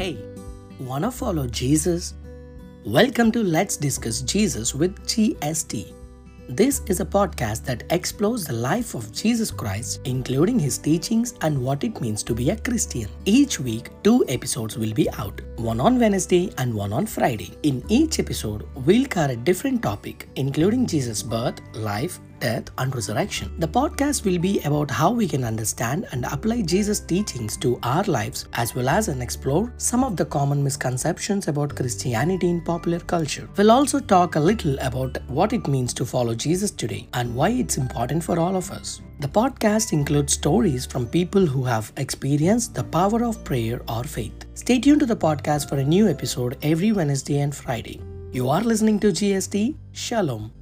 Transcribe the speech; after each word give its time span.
Hey, 0.00 0.16
wanna 0.78 1.10
follow 1.10 1.46
Jesus? 1.46 2.14
Welcome 2.86 3.30
to 3.32 3.42
Let's 3.42 3.76
Discuss 3.76 4.22
Jesus 4.22 4.74
with 4.74 4.96
GST. 5.06 5.92
This 6.48 6.80
is 6.86 7.00
a 7.00 7.04
podcast 7.04 7.64
that 7.64 7.82
explores 7.90 8.46
the 8.46 8.54
life 8.54 8.94
of 8.94 9.12
Jesus 9.12 9.50
Christ, 9.50 10.00
including 10.06 10.58
his 10.58 10.78
teachings 10.78 11.34
and 11.42 11.62
what 11.62 11.84
it 11.84 12.00
means 12.00 12.22
to 12.22 12.34
be 12.34 12.48
a 12.48 12.56
Christian. 12.56 13.10
Each 13.26 13.60
week, 13.60 13.90
two 14.02 14.24
episodes 14.26 14.78
will 14.78 14.94
be 14.94 15.10
out 15.18 15.42
one 15.56 15.82
on 15.82 15.98
Wednesday 15.98 16.50
and 16.56 16.72
one 16.72 16.94
on 16.94 17.04
Friday. 17.04 17.52
In 17.62 17.84
each 17.90 18.20
episode, 18.20 18.66
we'll 18.86 19.04
cover 19.04 19.34
a 19.34 19.36
different 19.36 19.82
topic, 19.82 20.30
including 20.36 20.86
Jesus' 20.86 21.22
birth, 21.22 21.60
life, 21.74 22.18
death, 22.40 22.70
and 22.78 22.94
resurrection. 22.94 23.52
The 23.58 23.68
podcast 23.68 24.24
will 24.24 24.38
be 24.38 24.60
about 24.60 24.90
how 24.90 25.10
we 25.10 25.28
can 25.28 25.44
understand 25.44 26.06
and 26.12 26.24
apply 26.24 26.62
Jesus' 26.62 27.00
teachings 27.00 27.56
to 27.58 27.78
our 27.82 28.04
lives, 28.04 28.46
as 28.54 28.74
well 28.74 28.88
as 28.88 29.08
and 29.08 29.22
explore 29.22 29.72
some 29.76 30.02
of 30.02 30.16
the 30.16 30.24
common 30.24 30.62
misconceptions 30.64 31.48
about 31.48 31.76
Christianity 31.76 32.48
in 32.48 32.60
popular 32.62 33.00
culture. 33.00 33.48
We'll 33.56 33.70
also 33.70 34.00
talk 34.00 34.36
a 34.36 34.40
little 34.40 34.78
about 34.80 35.18
what 35.28 35.52
it 35.52 35.68
means 35.68 35.92
to 35.94 36.04
follow 36.04 36.34
Jesus 36.34 36.70
today 36.70 37.06
and 37.14 37.34
why 37.34 37.50
it's 37.50 37.76
important 37.76 38.24
for 38.24 38.38
all 38.38 38.56
of 38.56 38.70
us. 38.70 39.00
The 39.20 39.28
podcast 39.28 39.92
includes 39.92 40.32
stories 40.32 40.86
from 40.86 41.06
people 41.06 41.44
who 41.44 41.64
have 41.64 41.92
experienced 41.98 42.74
the 42.74 42.84
power 42.84 43.22
of 43.24 43.44
prayer 43.44 43.82
or 43.88 44.04
faith. 44.04 44.46
Stay 44.54 44.78
tuned 44.78 45.00
to 45.00 45.06
the 45.06 45.16
podcast 45.16 45.68
for 45.68 45.76
a 45.76 45.84
new 45.84 46.08
episode 46.08 46.56
every 46.62 46.92
Wednesday 46.92 47.40
and 47.40 47.54
Friday. 47.54 48.00
You 48.32 48.48
are 48.48 48.62
listening 48.62 48.98
to 49.00 49.08
GST. 49.08 49.76
Shalom. 49.92 50.59